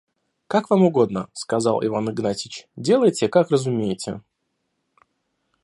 «Как 0.47 0.71
вам 0.71 0.81
угодно,– 0.81 1.29
сказал 1.33 1.85
Иван 1.85 2.09
Игнатьич,– 2.09 2.67
делайте, 2.75 3.29
как 3.29 3.51
разумеете. 3.51 4.23